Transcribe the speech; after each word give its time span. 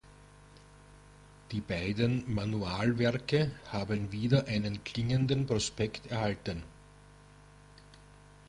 Die 1.51 1.61
beiden 1.61 2.23
Manualwerke 2.33 3.51
haben 3.71 4.11
wieder 4.11 4.47
einen 4.47 4.83
klingenden 4.83 5.45
Prospekt 5.45 6.07
erhalten. 6.07 6.63